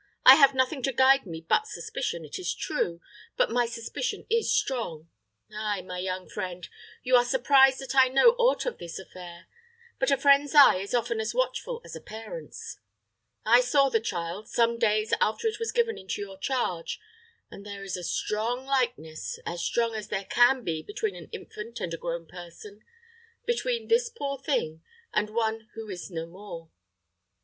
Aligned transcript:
I 0.25 0.33
have 0.33 0.55
nothing 0.55 0.81
to 0.81 0.91
guide 0.91 1.27
me 1.27 1.41
but 1.47 1.67
suspicion, 1.67 2.25
it 2.25 2.39
is 2.39 2.55
true; 2.55 3.01
but 3.37 3.51
my 3.51 3.67
suspicion 3.67 4.25
is 4.31 4.51
strong. 4.51 5.11
Ay, 5.53 5.83
my 5.83 5.99
young 5.99 6.27
friend: 6.27 6.67
you 7.03 7.15
are 7.15 7.23
surprised 7.23 7.77
that 7.81 7.93
I 7.93 8.07
know 8.07 8.31
aught 8.39 8.65
of 8.65 8.79
this 8.79 8.97
affair; 8.97 9.45
but 9.99 10.09
a 10.09 10.17
friend's 10.17 10.55
eye 10.55 10.77
is 10.77 10.95
often 10.95 11.19
as 11.19 11.35
watchful 11.35 11.81
as 11.85 11.95
a 11.95 12.01
parent's. 12.01 12.79
I 13.45 13.61
saw 13.61 13.89
the 13.89 13.99
child, 13.99 14.47
some 14.47 14.79
days 14.79 15.13
after 15.21 15.47
it 15.47 15.59
was 15.59 15.71
given 15.71 15.99
into 15.99 16.19
your 16.19 16.39
charge, 16.39 16.99
and 17.51 17.63
there 17.63 17.83
is 17.83 17.95
a 17.95 18.03
strong 18.03 18.65
likeness 18.65 19.37
as 19.45 19.61
strong 19.61 19.93
as 19.93 20.07
there 20.07 20.25
can 20.25 20.63
be 20.63 20.81
between 20.81 21.15
an 21.15 21.29
infant 21.31 21.79
and 21.79 21.93
a 21.93 21.97
grown 21.97 22.25
person 22.25 22.81
between 23.45 23.87
this 23.87 24.09
poor 24.09 24.39
thing 24.39 24.81
and 25.13 25.29
one 25.29 25.69
who 25.75 25.87
is 25.89 26.09
no 26.09 26.25
more." 26.25 26.71